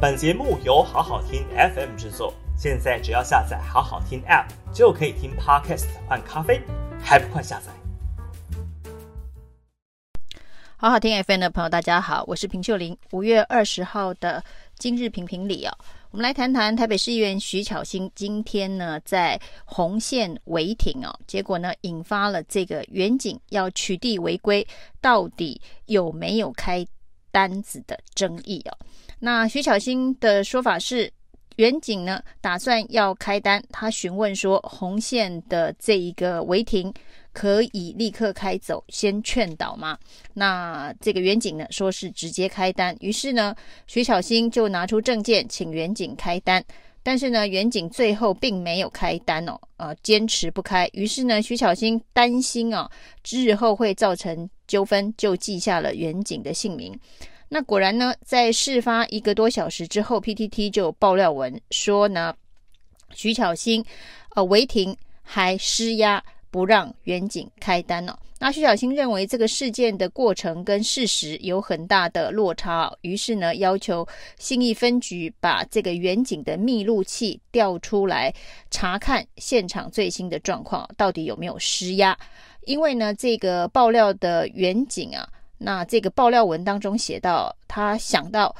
[0.00, 1.44] 本节目由好好听
[1.74, 6.62] FM 制作，现在只要下载好好听 App 就可以听 Podcast 换咖啡，
[7.02, 7.72] 还不快下载？
[10.76, 12.96] 好好听 FM 的朋友，大家好，我是平秀玲。
[13.10, 14.40] 五月二十号的
[14.76, 15.76] 今日评评理哦，
[16.12, 24.64] 我们来谈谈台北市议员徐巧芯今天呢在红线违停哦，结果呢引发了这个远景要取缔违规，
[25.00, 26.86] 到底有没有开
[27.30, 28.76] 单子的争议哦？
[29.18, 31.12] 那徐巧芯的说法是，
[31.56, 36.92] 远景呢打算要开单，他询问说红线的这一个违停
[37.32, 39.98] 可以立刻开走，先劝导吗？
[40.34, 43.54] 那这个远景呢说是直接开单，于是呢
[43.86, 46.64] 徐巧芯就拿出证件请远景开单，
[47.02, 52.88] 但是呢远景最后并没有开单哦，呃坚持不开，于是呢徐巧芯担心啊
[53.28, 56.96] 日后会造成纠纷，就记下了远景的姓名。
[57.48, 62.34] 那果然呢，在事发一个多小时之后，PTT 就爆料文说呢，
[63.14, 63.82] 徐巧芯
[64.36, 74.06] 呃违停还施压不让远景开单了，那徐巧芯认为这个事件的过程跟事实有很大的落差，于是呢要求
[74.38, 78.32] 信义分局把这个远景的密录器调出来
[78.70, 82.16] 查看现场最新的状况，到底有没有施压？
[82.66, 85.28] 因为呢这个爆料的远景啊。
[85.60, 88.54] 那这个爆料文当中写到，他想到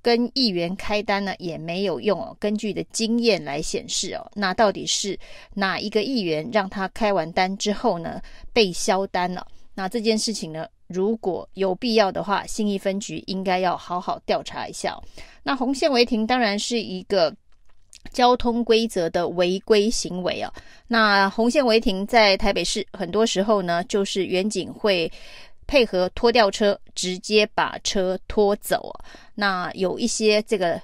[0.00, 2.36] 跟议员开单呢也没有用哦。
[2.38, 5.18] 根据的经验来显示哦，那到底是
[5.54, 8.22] 哪一个议员让他开完单之后呢
[8.52, 9.44] 被销单了？
[9.74, 14.96] 那这件事情呢，如果有必要的话，信义分局应该要好好调查一下。
[15.42, 17.34] 那红线违停当然是一个
[18.12, 20.52] 交通规则的违规行为哦。
[20.86, 25.10] 那红线违停在台北市很多时候呢，就是远警会。
[25.70, 28.90] 配合拖吊车，直接把车拖走。
[29.34, 30.80] 那有一些这个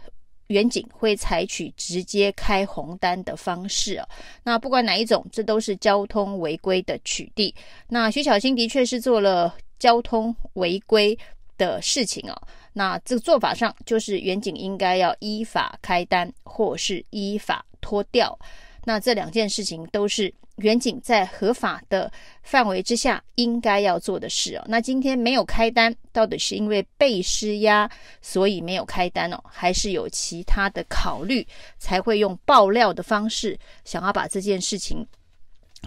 [0.49, 4.07] 远警会采取直接开红单的方式哦。
[4.43, 7.51] 那不管哪一种，这都是交通违规的取缔。
[7.89, 11.19] 那徐巧芯的确是做了交通违规
[11.57, 12.37] 的事情哦。
[12.75, 18.39] 那这个做法上，就是远景应该要依法开单，或是依法脱掉。
[18.85, 22.13] 那这两件事情都是远景在合法的
[22.43, 24.65] 范围之下应该要做的事哦。
[24.69, 27.91] 那今天没有开单，到底是因为被施压，
[28.21, 31.47] 所以没有开单哦，还是有其他的考虑，
[31.79, 35.07] 才会用爆料的方式想要把这件事情？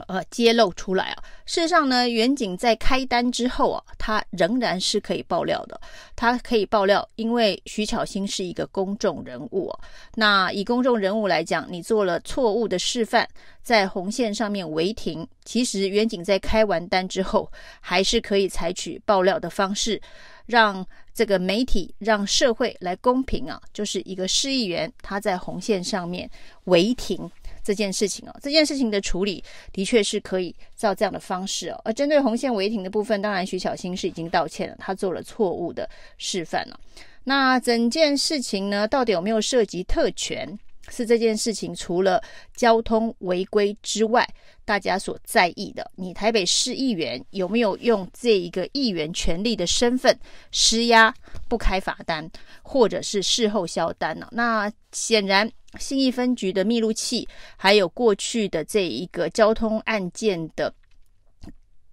[0.07, 1.23] 呃，揭露出来啊！
[1.45, 5.79] 事实上呢，远景在开单之后啊，他仍然是可以爆料的。
[6.15, 9.71] 他可以爆料，因为徐巧芯是一个公众人物。
[10.15, 13.27] 那以公众人物来讲，你做了错误的示范，
[13.61, 20.01] 在红线上面违停，其实远景在开完单之后，还是可以采取爆料的方式，
[20.45, 26.29] 让这个媒体、让社会来公平啊，就是一个市议员他在红线上面
[26.65, 27.29] 违停。
[27.67, 31.81] 这件事情哦，这件事情的处理的确是可以照这样的方式哦。
[31.83, 36.79] 而针对红线违停的部分，当然徐小新是已经道歉了，他做了错误的示范了。
[37.25, 40.57] 那整件事情呢，到底有没有涉及特权？
[40.89, 42.21] 是这件事情除了
[42.55, 44.27] 交通违规之外，
[44.65, 50.17] 大家所在意的，你台北市议员有没有用这一个议员权力的身份
[50.51, 51.13] 施压
[51.47, 52.29] 不开罚单，
[52.61, 54.27] 或者是事后销单呢？
[54.31, 55.49] 那显然。
[55.77, 60.73] 信义分局的密录器，还有过去的这一个交通案件的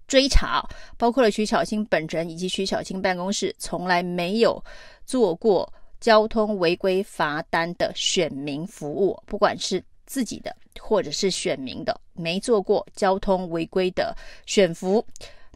[0.07, 0.67] 追查，
[0.97, 4.65] 包括了徐巧青本人以及徐巧青办公室，从来没有
[5.05, 5.71] 做过
[6.05, 14.15] 交通违规罚单的选民服务，不管是自己的或者是选民的，没做过交通违规的
[14.45, 15.03] 选服。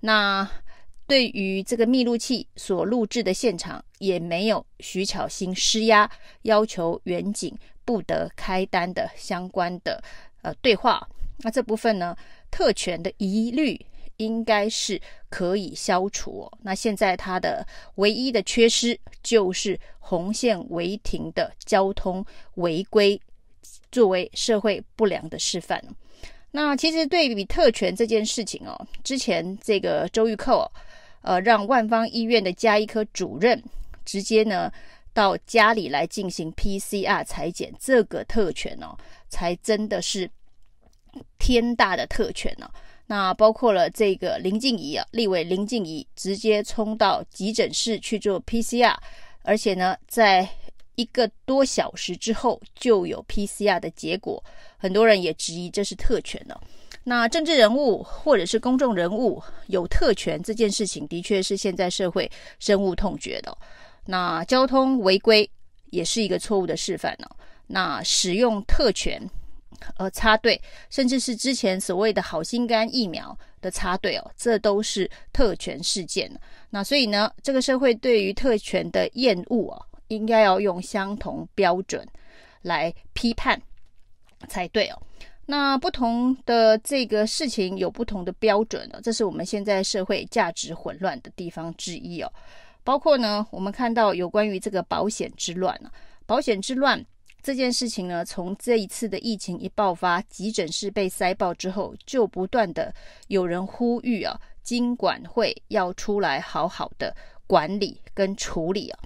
[0.01, 0.51] 那
[1.07, 6.11] 对于这个密录器所录制的现场，也没有徐巧芯施压
[6.45, 7.55] 要求员警。
[7.85, 10.03] 不得开单的相关的
[10.41, 11.07] 呃对话，
[11.39, 12.17] 那这部分呢，
[12.51, 13.79] 特权的疑虑
[14.19, 16.59] 应该是可以消除哦。
[16.63, 23.21] 那现在它的唯一的缺失就是红线违停的交通违规，
[23.91, 25.83] 作为社会不良的示范。
[26.53, 30.71] 那其实对比特权这件事情哦，之前这个周玉蔻
[31.23, 33.61] 呃让万方医院的家医科主任
[34.05, 34.71] 直接呢。
[35.15, 38.97] 到家里来进行 PCR 裁剪，这个特权哦，
[39.29, 40.31] 才真的是
[41.41, 42.71] 天大的特权呢、哦。
[43.11, 48.95] 那包括了这个林静仪啊，立委林静仪直接冲到急诊室去做 PCR，
[49.43, 50.47] 而且呢，在
[50.95, 54.45] 一个多小时之后就有 PCR 的结果。
[54.77, 56.61] 很多人也质疑这是特权呢、哦。
[57.03, 63.57] 那政治人物或者是公众人物有特权这件事情，的确是现在社会深恶痛绝的、
[64.05, 65.51] 那交通违规
[65.87, 67.27] 也是一个错误的示范呢。
[67.67, 69.23] 那使用特权，
[69.99, 70.61] 呃，插队，
[70.91, 76.31] 甚至是之前所谓的好心肝疫苗的插队哦，这都是特权事件。
[76.71, 82.07] 那所以呢，这个社会对于特权的厌恶哦，应该要用相同标准
[82.63, 83.61] 来批判
[84.49, 85.03] 才对哦。
[85.45, 92.33] 那不同的这个事情有不同的标准哦，这是我们现在社会价值混乱的地方之一哦。
[92.85, 95.91] 包括呢，我们看到有关于这个保险之乱啊，
[96.25, 97.05] 保险之乱。
[97.43, 102.93] 这件事情呢，从这一次的疫情一爆发，急诊室被塞爆之后，就不断的
[103.29, 107.15] 有人呼吁啊，金管会要出来好好的
[107.47, 108.99] 管理跟处理啊。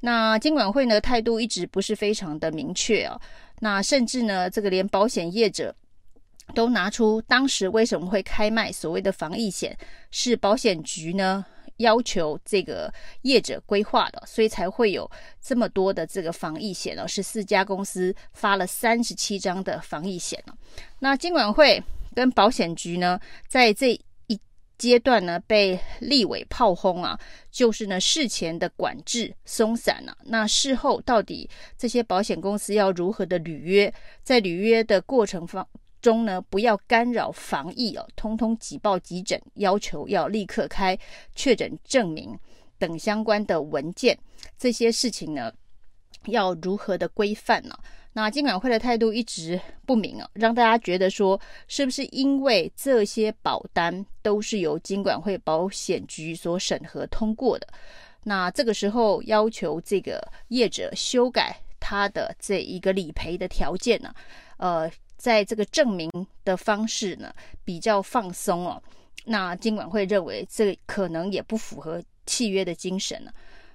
[0.00, 3.20] 那金管会呢，态度一直不是非常的明确啊。
[3.58, 5.74] 那甚至呢，这个连保险业者
[6.54, 9.76] 都拿出当时为什么会开卖所谓的防疫险，
[10.10, 11.44] 是保险局呢？
[11.80, 12.92] 要求这个
[13.22, 15.10] 业者规划的，所以才会有
[15.40, 17.06] 这么多的这个防疫险呢。
[17.06, 20.54] 是四家公司发了三十七张的防疫险呢。
[20.98, 21.82] 那金管会
[22.14, 23.18] 跟保险局呢，
[23.48, 24.40] 在这一
[24.76, 27.18] 阶段呢，被立委炮轰啊，
[27.50, 30.16] 就是呢事前的管制松散了。
[30.24, 33.92] 那事后到底这些保险公司要如何的履约，
[34.22, 35.66] 在履约的过程方
[36.00, 40.98] 中呢，不要干扰防疫哦，通通挤爆急诊，要求要立刻开
[41.34, 42.38] 确诊证明
[42.78, 44.18] 等相关的文件，
[44.58, 45.52] 这些事情呢，
[46.26, 47.74] 要如何的规范呢？
[48.12, 57.68] 那金管会的态度一直不明啊，让大家觉得说，是不是因为这些保单都是由金管会保险局所审核通过的，
[58.24, 64.14] 那这个时候要求这个业者修改他的这一个理赔的条件呢？
[64.56, 64.90] 呃。
[65.20, 66.10] 在这个证明
[66.46, 67.30] 的方式呢，
[67.62, 68.82] 比较放松哦，
[69.26, 73.30] 那金管会认为这可能也不符合契约的精神了。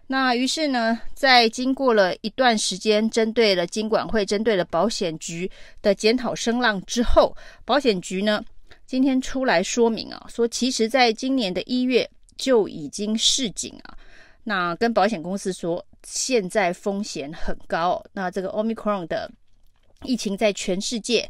[0.08, 5.50] 那于是呢，在经过了一段时间，针对了金管会、针对了保险局
[5.84, 8.44] 的检讨声浪之后，保险局呢
[8.88, 13.96] 今天出来说明啊，说其实在今年的一月就已经示警啊，
[14.44, 19.32] 那跟保险公司说现在风险很高，那这个 Omicron 的。
[20.06, 21.30] 疫情在全世界，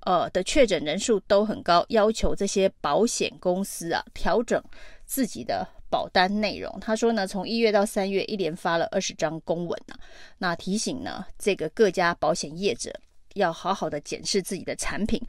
[0.00, 4.62] 呃的确诊人数都很高，要求这些保险公司啊调整
[5.04, 6.78] 自己的保单内容。
[6.80, 9.98] 他说呢，从一月到三月一连发了二十张公文啊，
[10.38, 12.92] 那提醒呢这个各家保险业者
[13.34, 15.20] 要好好的检视自己的产品。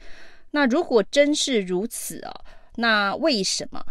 [0.50, 2.32] 那如果真是如此啊，
[2.76, 3.84] 那为什么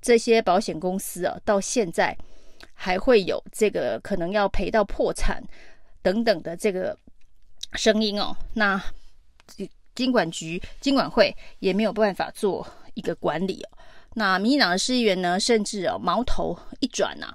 [0.00, 2.16] 这些保险公司啊到现在
[2.74, 5.42] 还会有这个可能要赔到破产
[6.02, 6.96] 等等的这个？
[7.74, 8.82] 声音哦，那
[9.94, 13.78] 金管局、金管会也没有办法做一个管理哦。
[14.14, 17.34] 那民进党的市议员呢，甚至哦矛头一转呐、啊，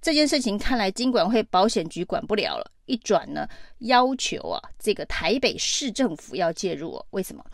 [0.00, 3.46] 这件事情看来金管会、保险局管不了了，一转呢
[3.78, 7.06] 要求啊这个台北市政府要介入哦。
[7.10, 7.44] 为什么？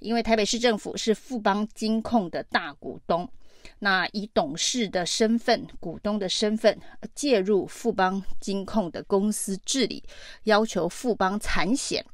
[0.00, 3.28] 因为台北市政府是富邦金控的大股东。
[3.78, 6.78] 那以董事的身份、股东的身份
[7.14, 10.02] 介入富邦金控的公司治理，
[10.44, 12.04] 要求富邦产险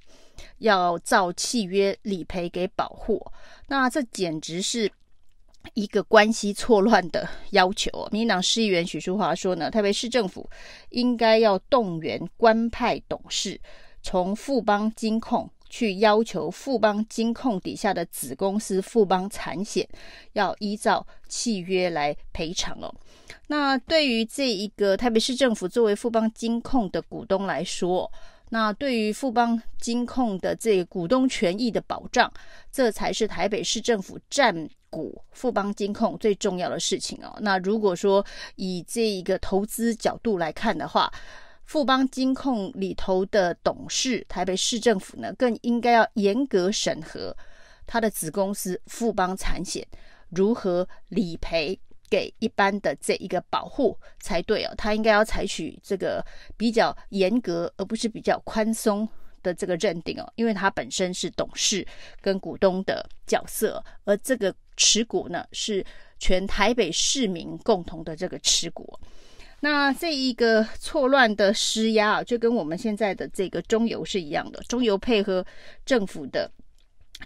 [0.58, 3.25] 要照契约理赔给保护，
[3.69, 4.91] 那这简直是
[5.75, 8.08] 一个关系错乱的要求。
[8.11, 10.49] 民进党市议员许淑华说呢，台北市政府
[10.88, 13.61] 应该要动员官派董事，
[14.03, 15.51] 从富邦金控。
[15.70, 19.89] 去要求富邦金控底下的子公司富邦产险
[20.34, 22.94] 要依照契约来赔偿哦。
[23.46, 28.10] 那对于这一个台北市政府作为富邦金控的股东来说，
[28.50, 32.31] 那对于富邦金控的这个股东权益的保障，
[32.72, 37.36] 这才是台北市政府占股富邦金控最重要的事情哦。
[37.41, 38.24] 那如果说
[38.56, 41.12] 以这一个投资角度来看的话，
[41.70, 47.36] 富邦金控里头的董事，台北市政府呢，更应该要严格审核
[47.86, 49.86] 他的子公司富邦产险
[50.31, 54.74] 如何理赔给一般的这一个保护才对哦。
[54.77, 56.20] 他应该要采取这个
[56.56, 59.08] 比较严格，而不是比较宽松
[59.41, 61.86] 的这个认定哦，因为他本身是董事
[62.20, 65.86] 跟股东的角色，而这个持股呢，是
[66.19, 68.98] 全台北市民共同的这个持股。
[69.60, 74.60] 那这一个错乱的施压啊，就跟我们现在的这个中油是一样的。
[74.62, 75.44] 中油配合
[75.84, 76.50] 政府的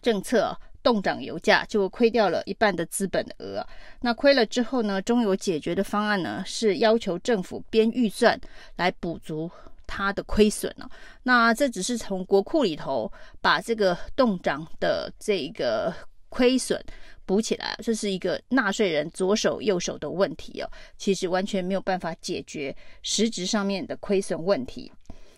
[0.02, 3.64] 政策冻涨油价，就亏掉了一半的资本额。
[4.00, 8.38] 那亏了之后呢，中油解决的方案呢，是要求政府编预算
[8.76, 9.48] 来补足
[9.86, 10.90] 它的亏损了。
[11.22, 13.10] 那这只是从国库里头
[13.40, 15.94] 把这个冻涨的这个
[16.28, 16.82] 亏损。
[17.26, 24.93] 补起来，这是一个纳税人左手右手的问题哦，其实完全没有办法解决实质上面的亏损问题。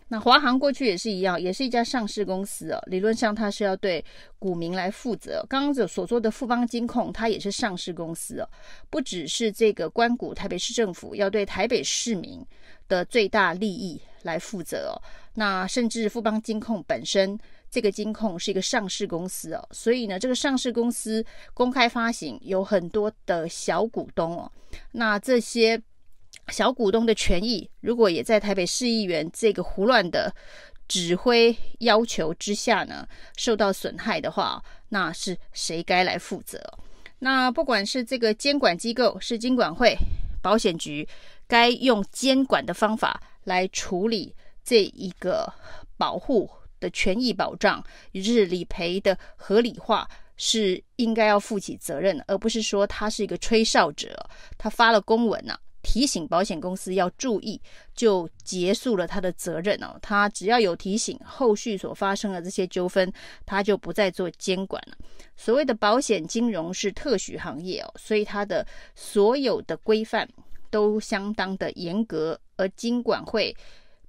[0.09, 2.79] 那华航过去也是一样，也是一家上市公司哦。
[2.87, 4.05] 理论上它是要对
[4.39, 5.45] 股民来负责。
[5.49, 8.49] 刚刚所说的富邦金控，它也是上市公司哦。
[8.89, 12.41] 不只是这个关谷台北市政府要对台北市民
[12.87, 14.95] 的最大利益来负责哦。
[15.35, 17.37] 那甚至富邦金控本身，
[17.77, 19.69] 这个金控是一个上市公司哦。
[19.71, 24.51] 所以呢，这个上市公司公开发行有很多的小股东哦。
[24.93, 25.83] 那这些。
[26.53, 30.33] 小股东的权益，如果也在台北市议员这个胡乱的
[30.87, 36.63] 指挥要求之下呢，受到损害的话，那是谁该来负责？
[37.19, 39.97] 那不管是这个监管机构是金管会、
[40.41, 41.09] 保险局，
[41.49, 45.53] 该用监管的方法来处理这一个
[45.97, 46.49] 保护
[46.81, 54.29] 的权益保障，也就是理赔的合理化，是应该要负起责任的，而不是说他是一个吹哨者，
[54.59, 55.61] 他发了公文呐、啊。
[55.89, 57.63] 提醒保险公司要注意，
[57.95, 59.97] 就结束了他的责任哦。
[60.03, 63.11] 他只要有提醒，后续所发生的这些纠纷，
[63.47, 64.97] 他就不再做监管了。
[65.37, 68.67] 所谓的保险金融是特许行业哦，所以它的
[68.97, 70.29] 所有的规范
[70.71, 73.57] 都相当的严格，而金管会、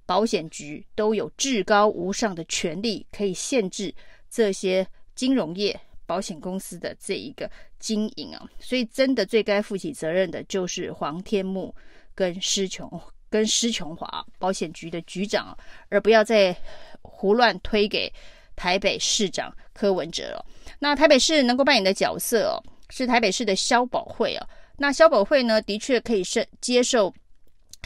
[0.08, 3.94] 保险局都有至高无上的权力，可以限制
[4.30, 5.78] 这些金融业。
[6.06, 11.74] 保险公司的这一个经营啊，所以真的最该负起责任的就是黄天牧
[12.14, 12.90] 跟施琼
[13.28, 15.54] 跟施琼华保险局的局长，
[15.90, 16.56] 而不要再
[17.02, 18.10] 胡乱推给
[18.56, 20.42] 台北市长柯文哲了。
[20.78, 22.56] 那台北市能够扮演的角色哦，
[22.88, 24.48] 是台北市的消保会啊。
[24.78, 27.12] 那消保会呢，的确可以是接受。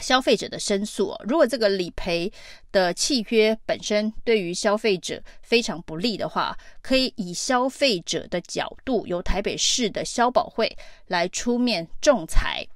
[0.03, 2.31] 消费者的申诉，如果这个理赔
[2.71, 12.67] 的契约本身对于消费者非常不利的话，可以以消费者的角度，由台北市的消保会来出面仲裁，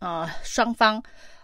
[0.00, 1.02] 呃，双方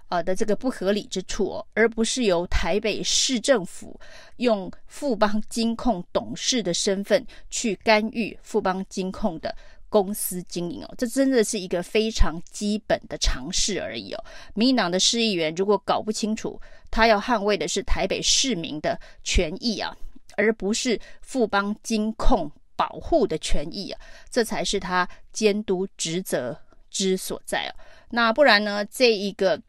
[0.09, 3.99] 啊的这个不合理之处，而不是由台北市政府
[4.39, 9.55] 用富邦金控董事的身份去干预富邦金控的。
[9.91, 14.25] 公司经营哦，这真的是一个非常基本的常识而已哦。
[14.55, 16.59] 民进党的市议员如果搞不清楚，
[16.91, 19.95] 他要捍卫的是台北市民的权益啊，
[20.37, 27.75] 而不是富邦金控保护的权益啊，这才是他监督职责之所在哦。
[28.11, 28.85] 那不然呢？
[28.87, 29.61] 这一个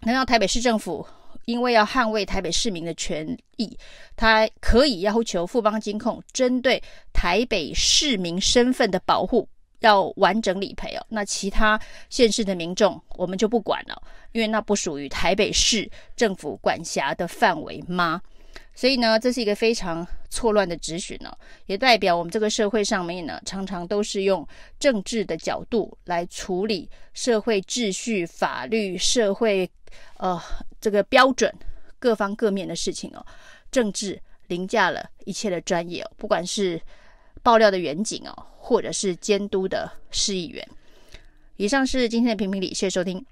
[0.00, 1.06] 难道台北市政府
[1.44, 3.78] 因为要捍卫台北市民的权益，
[4.16, 6.82] 他可以要求富邦金控针对
[7.12, 9.48] 台北市民身份的保护？
[9.80, 11.80] 要完整理赔哦，那其他
[12.10, 18.20] 县市的民众我们就不管了，因为那不属于台北市政府管辖的范围吗？
[18.74, 24.46] 所以呢，这是一个非常错乱的质询呢，也代表我们这个社会上面呢，常常都是用
[24.78, 29.68] 政治的角度来处理社会秩序、法律、社会
[30.16, 30.40] 呃
[30.80, 31.52] 这个标准
[31.98, 33.24] 各方各面的事情哦，
[33.70, 36.80] 政治凌驾了一切的专业哦，不管是。
[37.40, 40.68] 爆料的远景哦，或者是监督的市议员。
[41.56, 43.24] 以上是今天的评评理，谢谢收听。